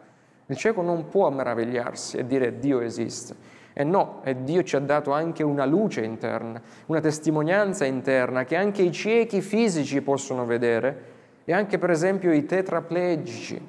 [0.47, 3.57] il cieco non può meravigliarsi e dire Dio esiste.
[3.75, 8.57] E no, e Dio ci ha dato anche una luce interna, una testimonianza interna che
[8.57, 11.05] anche i ciechi fisici possono vedere
[11.45, 13.61] e anche per esempio i tetraplegici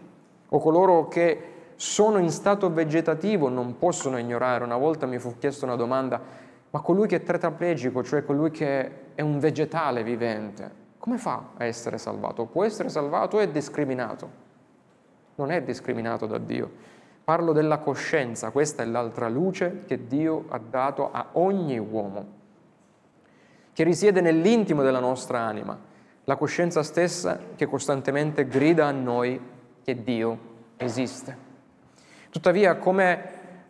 [0.49, 4.65] o coloro che sono in stato vegetativo non possono ignorare.
[4.65, 6.19] Una volta mi fu chiesto una domanda,
[6.71, 11.63] ma colui che è tetraplegico, cioè colui che è un vegetale vivente, come fa a
[11.63, 12.43] essere salvato?
[12.47, 14.29] Può essere salvato o è discriminato?
[15.35, 16.69] Non è discriminato da Dio.
[17.23, 22.25] Parlo della coscienza, questa è l'altra luce che Dio ha dato a ogni uomo,
[23.71, 25.79] che risiede nell'intimo della nostra anima
[26.25, 29.39] la coscienza stessa che costantemente grida a noi
[29.81, 30.39] che Dio
[30.75, 31.47] esiste.
[32.29, 33.21] Tuttavia, come,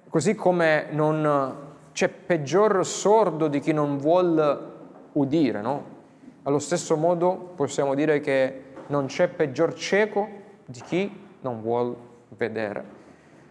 [0.10, 4.72] così come non c'è peggior sordo di chi non vuol
[5.14, 5.98] udire, no?
[6.44, 10.28] Allo stesso modo possiamo dire che non c'è peggior cieco
[10.66, 11.96] di chi non vuol
[12.30, 12.98] vedere.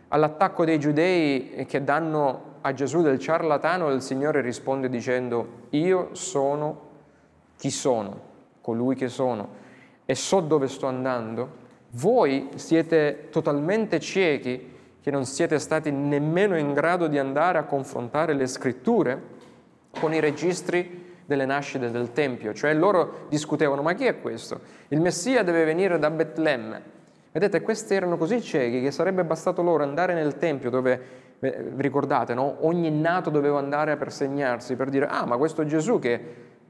[0.09, 6.87] All'attacco dei giudei che danno a Gesù del ciarlatano, il Signore risponde dicendo, io sono
[7.57, 8.21] chi sono
[8.61, 9.49] colui che sono
[10.05, 14.77] e so dove sto andando, voi siete totalmente ciechi
[15.09, 19.19] che non siete stati nemmeno in grado di andare a confrontare le scritture
[19.99, 22.53] con i registri delle nascite del Tempio.
[22.53, 24.61] Cioè loro discutevano, ma chi è questo?
[24.89, 26.83] Il Messia deve venire da Betlemme.
[27.33, 31.01] Vedete, questi erano così ciechi che sarebbe bastato loro andare nel Tempio dove,
[31.41, 32.57] eh, vi ricordate, no?
[32.67, 36.21] ogni nato doveva andare per segnarsi, per dire, ah, ma questo Gesù che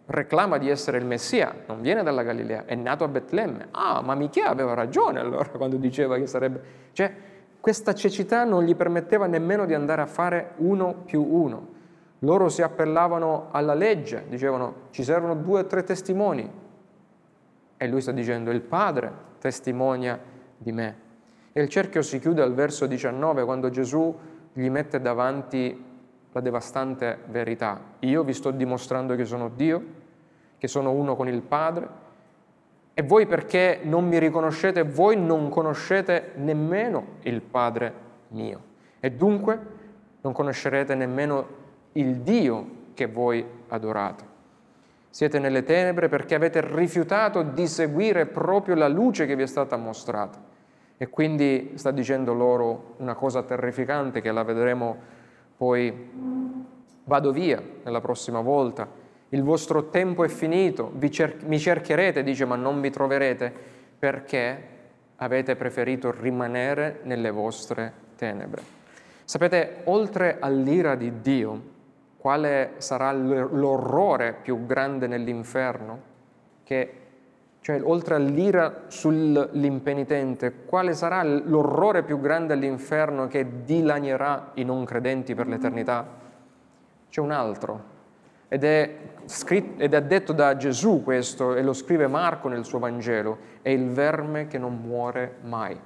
[0.06, 3.66] reclama di essere il Messia, non viene dalla Galilea, è nato a Betlemme.
[3.72, 6.62] Ah, ma Michea aveva ragione allora quando diceva che sarebbe...
[6.92, 11.76] Cioè, questa cecità non gli permetteva nemmeno di andare a fare uno più uno.
[12.20, 16.50] Loro si appellavano alla legge, dicevano ci servono due o tre testimoni.
[17.76, 20.18] E lui sta dicendo il Padre testimonia
[20.56, 20.96] di me.
[21.52, 24.16] E il cerchio si chiude al verso 19 quando Gesù
[24.52, 25.84] gli mette davanti
[26.32, 27.80] la devastante verità.
[28.00, 29.84] Io vi sto dimostrando che sono Dio,
[30.58, 31.88] che sono uno con il Padre,
[32.98, 37.92] e voi perché non mi riconoscete, voi non conoscete nemmeno il Padre
[38.30, 38.60] mio.
[38.98, 39.60] E dunque
[40.20, 41.46] non conoscerete nemmeno
[41.92, 44.24] il Dio che voi adorate.
[45.10, 49.76] Siete nelle tenebre perché avete rifiutato di seguire proprio la luce che vi è stata
[49.76, 50.42] mostrata.
[50.96, 54.96] E quindi sta dicendo loro una cosa terrificante che la vedremo
[55.56, 56.10] poi.
[57.04, 62.56] Vado via nella prossima volta il vostro tempo è finito, cer- mi cercherete, dice, ma
[62.56, 63.52] non mi troverete,
[63.98, 64.76] perché
[65.16, 68.62] avete preferito rimanere nelle vostre tenebre.
[69.24, 71.76] Sapete, oltre all'ira di Dio,
[72.16, 76.00] quale sarà l'orrore più grande nell'inferno?
[76.64, 76.92] Che,
[77.60, 85.34] cioè, oltre all'ira sull'impenitente, quale sarà l'orrore più grande all'inferno che dilagnerà i non credenti
[85.34, 86.06] per l'eternità?
[87.10, 87.96] C'è un altro,
[88.48, 92.78] ed è, scritto, ed è detto da Gesù questo, e lo scrive Marco nel suo
[92.78, 95.78] Vangelo, è il verme che non muore mai.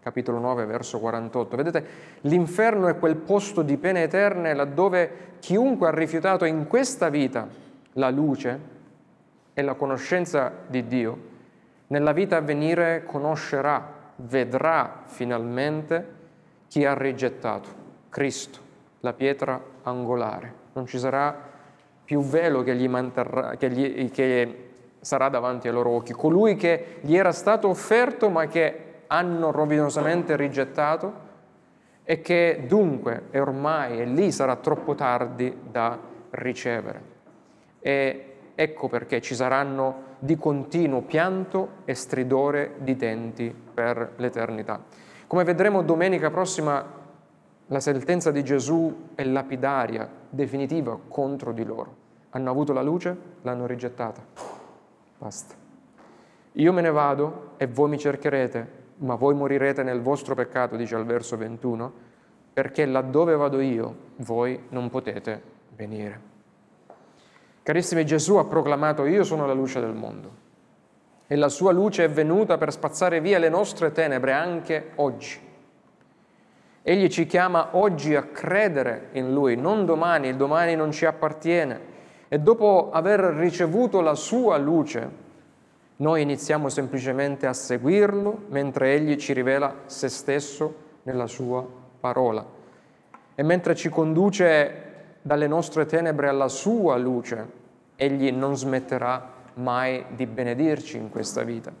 [0.00, 1.56] Capitolo 9, verso 48.
[1.56, 1.86] Vedete,
[2.22, 7.46] l'inferno è quel posto di pene eterne laddove chiunque ha rifiutato in questa vita
[7.92, 8.76] la luce
[9.52, 11.18] e la conoscenza di Dio,
[11.88, 16.16] nella vita a venire conoscerà, vedrà finalmente
[16.68, 17.68] chi ha rigettato
[18.08, 18.58] Cristo,
[19.00, 20.52] la pietra angolare.
[20.74, 21.47] Non ci sarà
[22.08, 24.68] più velo che gli, manterrà, che gli che
[24.98, 30.34] sarà davanti ai loro occhi, colui che gli era stato offerto ma che hanno rovinosamente
[30.34, 31.12] rigettato
[32.04, 35.98] e che dunque è ormai e lì sarà troppo tardi da
[36.30, 37.02] ricevere.
[37.78, 44.82] E ecco perché ci saranno di continuo pianto e stridore di denti per l'eternità.
[45.26, 46.82] Come vedremo domenica prossima,
[47.66, 51.97] la sentenza di Gesù è lapidaria, definitiva contro di loro.
[52.30, 54.22] Hanno avuto la luce, l'hanno rigettata.
[55.18, 55.54] Basta.
[56.52, 60.94] Io me ne vado e voi mi cercherete, ma voi morirete nel vostro peccato, dice
[60.94, 61.92] al verso 21,
[62.52, 65.42] perché laddove vado io, voi non potete
[65.76, 66.20] venire.
[67.62, 70.46] Carissimi, Gesù ha proclamato, io sono la luce del mondo
[71.30, 75.38] e la sua luce è venuta per spazzare via le nostre tenebre anche oggi.
[76.82, 81.96] Egli ci chiama oggi a credere in Lui, non domani, il domani non ci appartiene.
[82.28, 85.26] E dopo aver ricevuto la sua luce,
[85.96, 91.66] noi iniziamo semplicemente a seguirlo mentre Egli ci rivela se stesso nella sua
[92.00, 92.44] parola.
[93.34, 94.84] E mentre ci conduce
[95.22, 97.56] dalle nostre tenebre alla sua luce,
[97.96, 101.72] Egli non smetterà mai di benedirci in questa vita.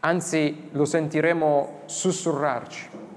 [0.00, 3.08] Anzi, lo sentiremo sussurrarci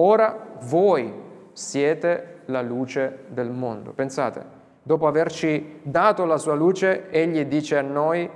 [0.00, 1.12] Ora voi
[1.52, 3.90] siete la luce del mondo.
[3.90, 4.44] Pensate,
[4.88, 8.26] dopo averci dato la sua luce, egli dice a noi,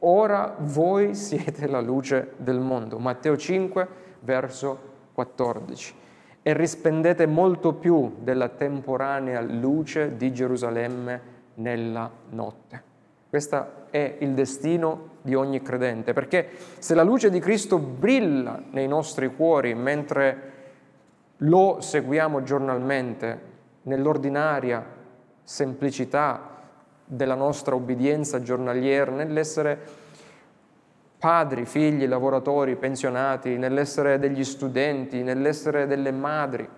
[0.00, 2.98] ora voi siete la luce del mondo.
[2.98, 3.88] Matteo 5,
[4.20, 4.78] verso
[5.14, 5.94] 14.
[6.42, 11.20] E risplendete molto più della temporanea luce di Gerusalemme
[11.54, 12.82] nella notte.
[13.30, 18.86] Questo è il destino di ogni credente, perché se la luce di Cristo brilla nei
[18.86, 20.52] nostri cuori mentre
[21.38, 23.40] lo seguiamo giornalmente
[23.84, 25.00] nell'ordinaria
[25.44, 26.40] semplicità
[27.04, 29.78] della nostra obbedienza giornaliera, nell'essere
[31.18, 36.68] padri, figli, lavoratori, pensionati, nell'essere degli studenti, nell'essere delle madri,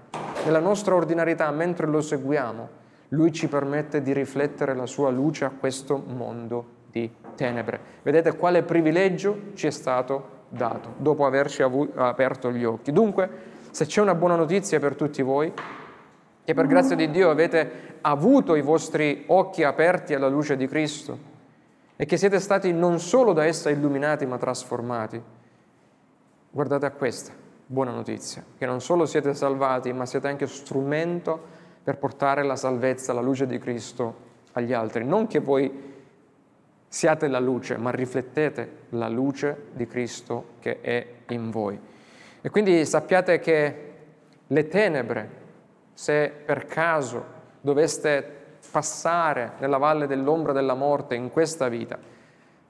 [0.44, 2.68] nella nostra ordinarietà, mentre lo seguiamo,
[3.08, 7.80] lui ci permette di riflettere la sua luce a questo mondo di tenebre.
[8.02, 12.92] Vedete quale privilegio ci è stato dato dopo averci avu- aperto gli occhi.
[12.92, 13.28] Dunque,
[13.70, 15.52] se c'è una buona notizia per tutti voi,
[16.46, 21.18] che per grazia di Dio avete avuto i vostri occhi aperti alla luce di Cristo
[21.96, 25.20] e che siete stati non solo da essa illuminati ma trasformati,
[26.48, 27.32] guardate a questa
[27.66, 31.36] buona notizia, che non solo siete salvati ma siete anche strumento
[31.82, 34.14] per portare la salvezza, la luce di Cristo
[34.52, 35.04] agli altri.
[35.04, 35.94] Non che voi
[36.86, 41.76] siate la luce, ma riflettete la luce di Cristo che è in voi.
[42.40, 43.92] E quindi sappiate che
[44.46, 45.44] le tenebre,
[45.96, 47.24] se per caso
[47.62, 48.34] doveste
[48.70, 51.98] passare nella valle dell'ombra della morte in questa vita,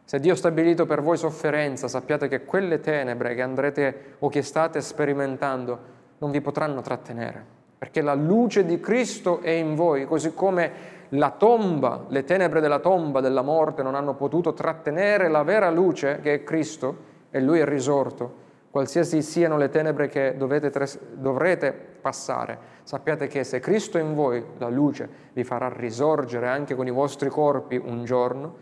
[0.04, 4.42] se Dio ha stabilito per voi sofferenza, sappiate che quelle tenebre che andrete o che
[4.42, 5.78] state sperimentando
[6.18, 7.44] non vi potranno trattenere,
[7.76, 12.78] perché la luce di Cristo è in voi, così come la tomba, le tenebre della
[12.78, 16.96] tomba della morte non hanno potuto trattenere la vera luce che è Cristo
[17.32, 18.44] e Lui è risorto.
[18.70, 20.70] Qualsiasi siano le tenebre che dovete,
[21.14, 26.86] dovrete passare, sappiate che se Cristo in voi, la luce vi farà risorgere anche con
[26.86, 28.54] i vostri corpi un giorno,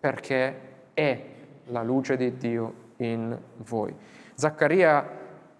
[0.00, 0.56] perché
[0.92, 1.24] è
[1.66, 3.94] la luce di Dio in voi.
[4.34, 5.08] Zaccaria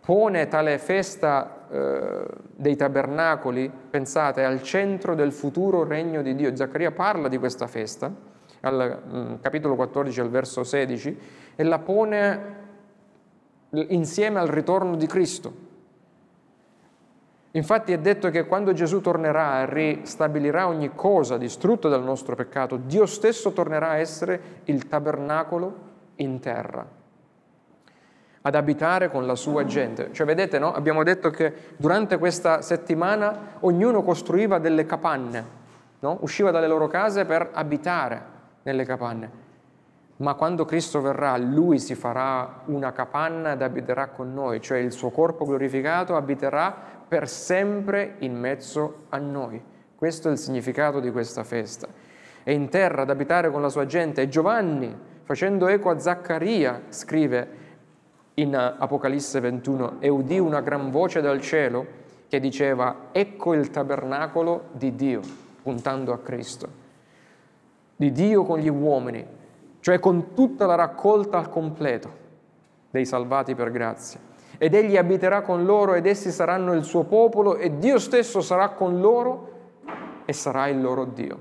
[0.01, 2.27] pone tale festa eh,
[2.57, 6.55] dei tabernacoli, pensate, al centro del futuro regno di Dio.
[6.57, 8.13] Zaccaria parla di questa festa,
[8.63, 11.19] al mm, capitolo 14, al verso 16,
[11.55, 12.63] e la pone
[13.71, 15.64] insieme al ritorno di Cristo.
[17.57, 22.77] Infatti è detto che quando Gesù tornerà e ristabilirà ogni cosa distrutta dal nostro peccato,
[22.77, 26.85] Dio stesso tornerà a essere il tabernacolo in terra.
[28.47, 30.11] ad abitare con la sua gente.
[30.13, 30.75] Cioè, vedete, no?
[30.75, 35.45] Abbiamo detto che durante questa settimana ognuno costruiva delle capanne,
[36.01, 36.19] no?
[36.21, 38.23] Usciva dalle loro case per abitare
[38.65, 39.44] nelle capanne.
[40.17, 44.93] Ma quando Cristo verrà, Lui si farà una capanna ed abiterà con noi, cioè il
[44.93, 46.75] suo corpo glorificato abiterà
[47.07, 49.61] per sempre in mezzo a noi.
[49.97, 51.89] Questo è il significato di questa festa.
[52.45, 54.23] È in terra ad abitare con la sua gente.
[54.23, 57.63] E Giovanni, facendo eco a Zaccaria, scrive
[58.35, 64.69] in Apocalisse 21, e udì una gran voce dal cielo che diceva, ecco il tabernacolo
[64.73, 65.21] di Dio,
[65.63, 66.69] puntando a Cristo,
[67.97, 69.25] di Dio con gli uomini,
[69.85, 72.11] cioè con tutta la raccolta al completo
[72.91, 74.19] dei salvati per grazia.
[74.57, 78.71] Ed egli abiterà con loro ed essi saranno il suo popolo e Dio stesso sarà
[78.71, 79.51] con loro
[80.25, 81.39] e sarà il loro Dio.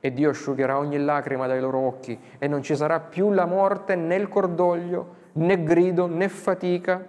[0.00, 3.94] E Dio asciugherà ogni lacrima dai loro occhi e non ci sarà più la morte
[3.94, 7.04] né il cordoglio né grido né fatica,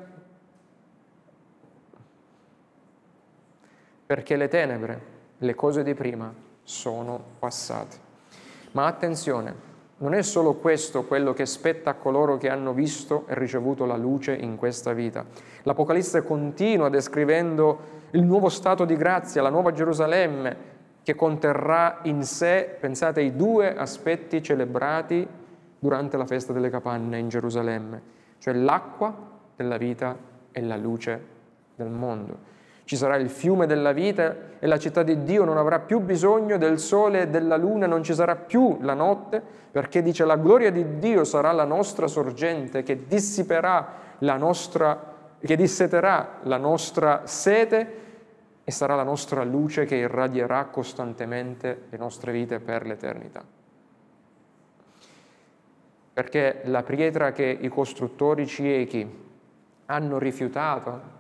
[4.06, 5.02] perché le tenebre,
[5.38, 6.30] le cose di prima,
[6.62, 7.96] sono passate.
[8.72, 9.67] Ma attenzione,
[10.00, 13.98] non è solo questo quello che spetta a coloro che hanno visto e ricevuto la
[13.98, 15.26] luce in questa vita.
[15.64, 22.78] L'Apocalisse continua descrivendo il nuovo stato di grazia, la nuova Gerusalemme, che conterrà in sé,
[22.80, 25.28] pensate, i due aspetti celebrati
[25.80, 29.16] durante la festa delle capanne in Gerusalemme cioè l'acqua
[29.56, 30.16] della vita
[30.52, 31.36] e la luce
[31.76, 32.56] del mondo.
[32.88, 36.58] Ci sarà il fiume della vita e la città di Dio non avrà più bisogno
[36.58, 40.72] del sole e della luna, non ci sarà più la notte, perché dice la gloria
[40.72, 47.94] di Dio sarà la nostra sorgente che dissiperà la nostra, che disseterà la nostra sete
[48.64, 53.44] e sarà la nostra luce che irradierà costantemente le nostre vite per l'eternità.
[56.14, 59.26] Perché la pietra che i costruttori ciechi
[59.88, 61.17] hanno rifiutato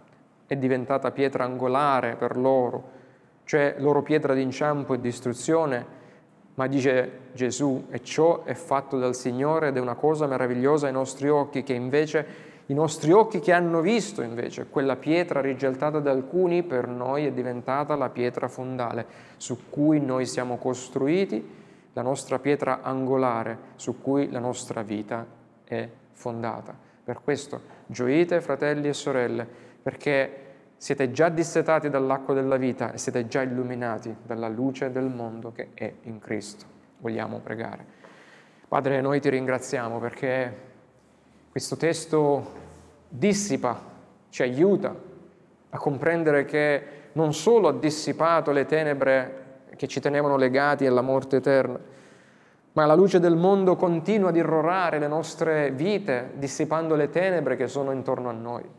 [0.47, 2.95] è diventata pietra angolare per loro,
[3.43, 5.85] cioè loro pietra d'inciampo e distruzione,
[6.55, 10.93] ma dice Gesù, e ciò è fatto dal Signore ed è una cosa meravigliosa ai
[10.93, 16.11] nostri occhi, che invece i nostri occhi che hanno visto invece quella pietra rigeltata da
[16.11, 19.05] alcuni, per noi è diventata la pietra fondale
[19.37, 21.55] su cui noi siamo costruiti
[21.93, 25.25] la nostra pietra angolare su cui la nostra vita
[25.63, 26.75] è fondata.
[27.03, 29.47] Per questo gioite, fratelli e sorelle,
[29.87, 30.31] perché
[30.75, 35.69] siete già dissetati dall'acqua della vita e siete già illuminati dalla luce del mondo che
[35.73, 36.65] è in Cristo.
[36.97, 37.85] Vogliamo pregare.
[38.67, 40.53] Padre, noi ti ringraziamo perché
[41.49, 42.51] questo testo
[43.07, 43.81] dissipa,
[44.27, 44.93] ci aiuta
[45.69, 46.83] a comprendere che
[47.13, 49.45] non solo ha dissipato le tenebre
[49.77, 51.79] che ci tenevano legati alla morte eterna.
[52.73, 57.69] Ma la luce del mondo continua ad irrorare le nostre vite, dissipando le tenebre che
[57.69, 58.76] sono intorno a noi.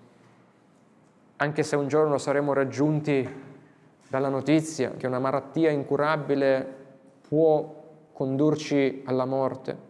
[1.41, 3.47] Anche se un giorno saremo raggiunti
[4.09, 6.67] dalla notizia che una malattia incurabile
[7.29, 7.75] può
[8.13, 9.87] condurci alla morte,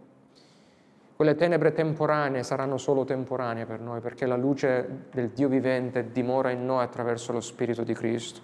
[1.16, 6.50] quelle tenebre temporanee saranno solo temporanee per noi, perché la luce del Dio vivente dimora
[6.50, 8.40] in noi attraverso lo Spirito di Cristo.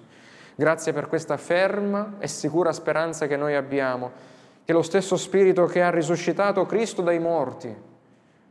[0.57, 4.11] Grazie per questa ferma e sicura speranza che noi abbiamo,
[4.65, 7.73] che lo stesso Spirito che ha risuscitato Cristo dai morti,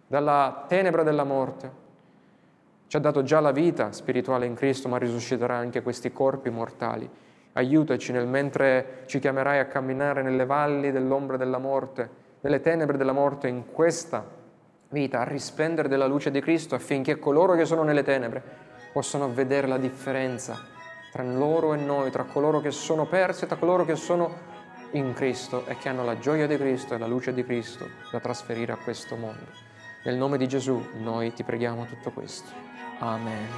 [0.06, 1.82] dalla tenebra della morte,
[2.94, 7.10] ci ha dato già la vita spirituale in Cristo, ma risusciterà anche questi corpi mortali.
[7.54, 12.08] Aiutaci nel mentre ci chiamerai a camminare nelle valli dell'ombra della morte,
[12.42, 14.24] nelle tenebre della morte, in questa
[14.90, 18.44] vita, a risplendere della luce di Cristo affinché coloro che sono nelle tenebre
[18.94, 20.56] possano vedere la differenza
[21.12, 24.52] tra loro e noi, tra coloro che sono persi e tra coloro che sono
[24.92, 28.20] in Cristo e che hanno la gioia di Cristo e la luce di Cristo da
[28.20, 29.50] trasferire a questo mondo.
[30.04, 32.73] Nel nome di Gesù noi ti preghiamo tutto questo.
[33.04, 33.50] Amen.